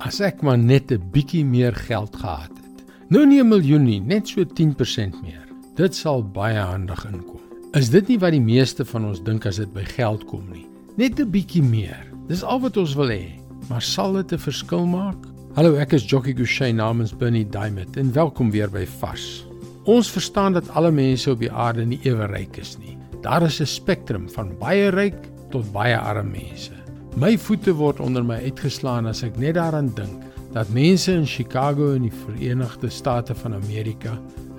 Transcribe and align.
as 0.00 0.20
ek 0.24 0.40
maar 0.42 0.58
net 0.58 0.92
'n 0.92 1.02
bietjie 1.12 1.44
meer 1.44 1.74
geld 1.74 2.16
gehad 2.16 2.50
het. 2.56 2.84
Nou 3.08 3.26
nie 3.26 3.40
'n 3.40 3.48
miljoen 3.48 3.84
nie, 3.84 4.00
net 4.00 4.28
so 4.28 4.44
10% 4.44 5.22
meer. 5.22 5.46
Dit 5.76 5.94
sal 5.94 6.22
baie 6.22 6.58
handig 6.58 7.04
inkom. 7.04 7.40
Is 7.72 7.90
dit 7.90 8.08
nie 8.08 8.18
wat 8.18 8.32
die 8.32 8.40
meeste 8.40 8.84
van 8.84 9.04
ons 9.04 9.22
dink 9.22 9.46
as 9.46 9.56
dit 9.56 9.72
by 9.72 9.84
geld 9.84 10.24
kom 10.24 10.50
nie? 10.52 10.66
Net 10.96 11.20
'n 11.20 11.30
bietjie 11.30 11.62
meer. 11.62 12.06
Dis 12.28 12.42
al 12.42 12.60
wat 12.60 12.76
ons 12.76 12.94
wil 12.94 13.08
hê. 13.08 13.40
Maar 13.68 13.82
sal 13.82 14.12
dit 14.12 14.32
'n 14.32 14.38
verskil 14.38 14.86
maak? 14.86 15.16
Hallo, 15.54 15.74
ek 15.74 15.92
is 15.92 16.04
Jockey 16.04 16.32
Gouchee 16.32 16.72
namens 16.72 17.16
Bernie 17.16 17.48
Diamond 17.48 17.96
en 17.96 18.12
welkom 18.12 18.50
weer 18.50 18.70
by 18.70 18.86
Vars. 18.86 19.46
Ons 19.84 20.10
verstaan 20.10 20.52
dat 20.52 20.68
alle 20.70 20.90
mense 20.90 21.30
op 21.30 21.38
die 21.38 21.52
aarde 21.52 21.84
nie 21.84 22.00
ewe 22.02 22.26
ryk 22.26 22.56
is 22.56 22.78
nie. 22.78 22.96
Daar 23.22 23.42
is 23.42 23.60
'n 23.60 23.66
spektrum 23.66 24.28
van 24.30 24.58
baie 24.58 24.90
ryk 24.90 25.28
tot 25.50 25.72
baie 25.72 25.98
arm 25.98 26.30
mense. 26.30 26.79
My 27.18 27.34
voete 27.38 27.72
word 27.74 27.98
onder 28.00 28.22
my 28.22 28.36
uitgeslaan 28.44 29.08
as 29.10 29.24
ek 29.26 29.34
net 29.42 29.56
daaraan 29.56 29.88
dink 29.96 30.22
dat 30.54 30.70
mense 30.74 31.10
in 31.10 31.26
Chicago 31.26 31.90
in 31.94 32.04
die 32.06 32.14
Verenigde 32.14 32.90
State 32.90 33.34
van 33.34 33.54
Amerika, 33.54 34.12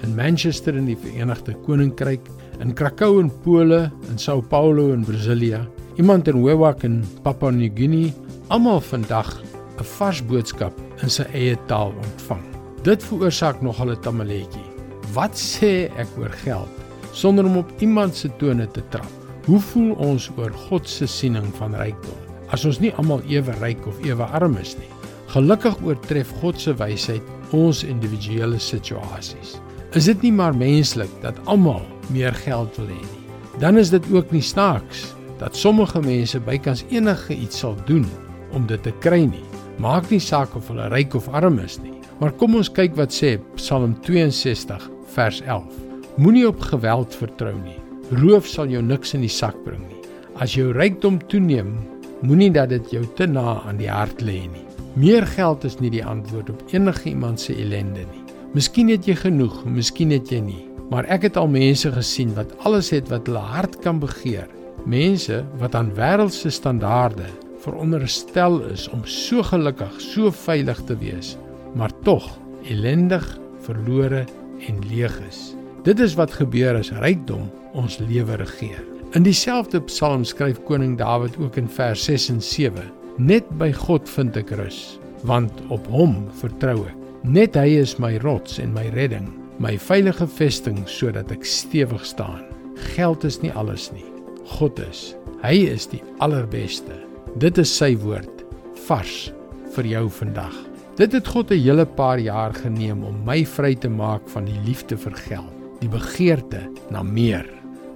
in 0.04 0.16
Manchester 0.16 0.76
in 0.76 0.90
die 0.90 0.98
Verenigde 1.00 1.56
Koninkryk, 1.66 2.28
in 2.59 2.73
Krakow 2.76 3.20
in 3.20 3.30
Pole, 3.44 3.90
in 4.09 4.20
São 4.20 4.42
Paulo 4.44 4.92
in 4.92 5.06
Brasilia, 5.08 5.66
iemand 5.95 6.28
in 6.28 6.44
Wewak 6.44 6.84
in 6.84 7.02
Papua 7.23 7.52
New 7.52 7.72
Guinea, 7.76 8.12
almal 8.50 8.81
vandag 8.81 9.31
'n 9.80 9.84
vars 9.98 10.22
boodskap 10.22 10.73
in 11.04 11.09
sy 11.09 11.23
eie 11.34 11.56
taal 11.68 11.94
ontvang. 12.04 12.44
Dit 12.84 13.04
veroorsaak 13.04 13.62
nogal 13.62 13.92
'n 13.92 14.02
tamaletjie. 14.02 14.68
Wat 15.14 15.36
sê 15.36 15.88
ek 15.95 16.08
oor 16.20 16.36
geld 16.44 16.70
sonder 17.14 17.45
om 17.45 17.58
op 17.58 17.72
iemand 17.80 18.16
se 18.16 18.30
tone 18.38 18.68
te 18.68 18.84
trap? 18.90 19.12
Hoe 19.45 19.59
voel 19.59 19.95
ons 19.95 20.30
oor 20.38 20.52
God 20.52 20.90
se 20.90 21.08
siening 21.08 21.48
van 21.56 21.76
rykdom? 21.76 22.30
As 22.52 22.66
ons 22.68 22.82
nie 22.84 22.91
almal 23.00 23.23
ewe 23.32 23.55
ryk 23.62 23.86
of 23.88 24.00
ewe 24.05 24.28
arm 24.38 24.58
is 24.59 24.76
nie. 24.80 24.90
Gelukkig 25.32 25.78
oortref 25.88 26.32
God 26.42 26.59
se 26.59 26.73
wysheid 26.76 27.55
ons 27.55 27.86
individuele 27.88 28.59
situasies. 28.59 29.58
Is 29.95 30.08
dit 30.08 30.28
nie 30.28 30.34
maar 30.36 30.56
menslik 30.56 31.12
dat 31.23 31.40
almal 31.52 31.84
meer 32.12 32.36
geld 32.44 32.75
wil 32.80 32.92
hê 32.92 33.00
nie? 33.00 33.23
Dan 33.59 33.80
is 33.80 33.92
dit 33.92 34.03
ook 34.12 34.31
nie 34.31 34.44
snaaks 34.44 35.09
dat 35.40 35.56
sommige 35.58 36.00
mense 36.03 36.40
bykans 36.40 36.84
enige 36.92 37.36
iets 37.36 37.64
sal 37.64 37.75
doen 37.88 38.06
om 38.56 38.68
dit 38.68 38.84
te 38.84 38.94
kry 39.03 39.23
nie. 39.25 39.44
Maak 39.81 40.12
nie 40.12 40.22
saak 40.22 40.56
of 40.56 40.68
hulle 40.72 40.90
ryk 40.92 41.16
of 41.18 41.30
arm 41.36 41.59
is 41.64 41.80
nie. 41.81 41.95
Maar 42.22 42.36
kom 42.38 42.56
ons 42.59 42.70
kyk 42.70 42.94
wat 43.00 43.16
sê 43.16 43.38
Psalm 43.58 43.95
62 44.06 44.84
vers 45.16 45.40
11. 45.42 45.66
Moenie 46.22 46.45
op 46.47 46.59
geweld 46.70 47.16
vertrou 47.18 47.56
nie. 47.64 47.80
Roof 48.22 48.47
sal 48.47 48.70
jou 48.70 48.84
niks 48.84 49.16
in 49.16 49.23
die 49.25 49.31
sak 49.31 49.56
bring 49.66 49.81
nie. 49.88 50.03
As 50.42 50.53
jou 50.56 50.70
rykdom 50.75 51.18
toeneem, 51.31 51.73
Moenie 52.22 52.52
dat 52.53 52.69
dit 52.69 52.91
jou 52.94 53.02
te 53.17 53.25
na 53.25 53.61
aan 53.66 53.80
die 53.81 53.89
hart 53.89 54.19
lê 54.22 54.44
nie. 54.45 54.66
Meer 54.94 55.25
geld 55.25 55.64
is 55.66 55.80
nie 55.81 55.89
die 55.89 56.03
antwoord 56.05 56.52
op 56.53 56.61
enige 56.69 57.09
iemand 57.09 57.41
se 57.41 57.55
ellende 57.58 58.03
nie. 58.11 58.22
Miskien 58.53 58.91
het 58.91 59.08
jy 59.09 59.16
genoeg, 59.17 59.63
miskien 59.66 60.11
het 60.13 60.30
jy 60.30 60.41
nie, 60.45 60.66
maar 60.91 61.08
ek 61.09 61.25
het 61.30 61.39
al 61.39 61.50
mense 61.50 61.89
gesien 61.95 62.36
wat 62.38 62.52
alles 62.67 62.91
het 62.94 63.09
wat 63.09 63.25
hulle 63.25 63.41
hart 63.41 63.80
kan 63.81 63.97
begeer. 64.03 64.45
Mense 64.86 65.41
wat 65.58 65.78
aan 65.80 65.89
wêreldse 65.97 66.52
standaarde 66.53 67.25
veronderstel 67.63 68.59
is 68.69 68.85
om 68.94 69.02
so 69.06 69.41
gelukkig, 69.45 69.97
so 70.02 70.30
veilig 70.45 70.81
te 70.85 70.97
wees, 71.02 71.35
maar 71.73 71.94
tog 72.06 72.28
ellendig, 72.69 73.25
verlore 73.66 74.25
en 74.67 74.81
leeg 74.89 75.17
is. 75.25 75.52
Dit 75.85 76.02
is 76.06 76.17
wat 76.19 76.38
gebeur 76.38 76.78
as 76.78 76.94
rykdom 77.02 77.50
ons 77.73 77.97
lewe 78.03 78.38
regeer. 78.44 78.81
In 79.12 79.26
dieselfde 79.26 79.81
Psalm 79.90 80.22
skryf 80.23 80.62
koning 80.64 80.94
Dawid 80.95 81.34
ook 81.36 81.58
in 81.59 81.67
vers 81.67 82.04
6 82.04 82.30
en 82.30 82.42
7: 82.42 82.86
Net 83.18 83.50
by 83.59 83.68
God 83.76 84.08
vind 84.08 84.38
ek 84.40 84.53
rus, 84.56 84.78
want 85.28 85.52
op 85.68 85.84
Hom 85.92 86.14
vertrou 86.40 86.86
ek. 86.88 86.95
Net 87.28 87.58
Hy 87.59 87.76
is 87.81 87.98
my 88.00 88.14
rots 88.23 88.56
en 88.64 88.72
my 88.72 88.86
redding, 88.95 89.28
my 89.59 89.76
veilige 89.76 90.23
vesting 90.38 90.80
sodat 90.88 91.34
ek 91.36 91.44
stewig 91.44 92.08
staan. 92.08 92.46
Geld 92.96 93.28
is 93.28 93.41
nie 93.44 93.52
alles 93.52 93.90
nie. 93.91 94.08
God 94.56 94.80
is. 94.80 95.12
Hy 95.44 95.58
is 95.74 95.90
die 95.91 96.00
allerbeste. 96.24 96.96
Dit 97.35 97.59
is 97.59 97.68
sy 97.68 97.97
woord 98.00 98.46
vars 98.88 99.34
vir 99.75 99.91
jou 99.91 100.08
vandag. 100.22 100.56
Dit 100.96 101.12
het 101.12 101.28
God 101.28 101.52
'n 101.52 101.59
hele 101.59 101.85
paar 101.85 102.19
jaar 102.19 102.56
geneem 102.56 103.03
om 103.03 103.25
my 103.28 103.44
vry 103.44 103.75
te 103.75 103.91
maak 103.91 104.24
van 104.31 104.47
die 104.47 104.59
liefde 104.64 104.96
vir 104.96 105.19
geld, 105.28 105.53
die 105.81 105.91
begeerte 105.91 106.64
na 106.90 107.03
meer. 107.03 107.46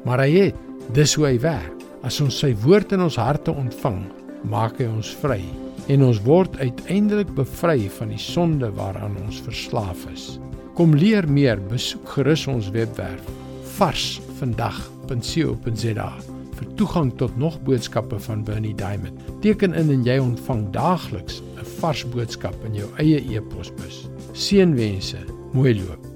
Maar 0.03 0.19
hy 0.19 0.31
het 0.51 0.55
Dis 0.93 1.15
hoe 1.17 1.25
hy 1.25 1.39
werk. 1.41 1.73
As 2.05 2.19
ons 2.21 2.35
sy 2.37 2.51
woord 2.61 2.93
in 2.93 3.01
ons 3.01 3.17
harte 3.17 3.49
ontvang, 3.49 4.05
maak 4.45 4.77
hy 4.77 4.85
ons 4.91 5.09
vry 5.23 5.41
en 5.89 6.03
ons 6.05 6.19
word 6.25 6.57
uiteindelik 6.61 7.29
bevry 7.37 7.89
van 7.97 8.09
die 8.13 8.21
sonde 8.21 8.69
waaraan 8.77 9.17
ons 9.23 9.41
verslaaf 9.45 10.01
is. 10.13 10.23
Kom 10.77 10.91
leer 10.97 11.25
meer, 11.29 11.59
besoek 11.71 12.05
gerus 12.17 12.43
ons 12.51 12.67
webwerf 12.73 13.25
varsvandag.co.za 13.75 16.09
vir 16.55 16.67
toegang 16.79 17.09
tot 17.19 17.33
nog 17.37 17.55
boodskappe 17.67 18.17
van 18.27 18.43
Bernie 18.47 18.77
Diamond. 18.77 19.15
Teken 19.43 19.73
in 19.75 19.89
en 19.91 20.03
jy 20.07 20.17
ontvang 20.21 20.63
daagliks 20.71 21.41
'n 21.41 21.65
vars 21.81 22.01
boodskap 22.13 22.55
in 22.65 22.73
jou 22.75 22.89
eie 22.97 23.19
e-posbus. 23.35 24.07
Seënwense, 24.33 25.17
mooi 25.53 25.73
loop. 25.75 26.14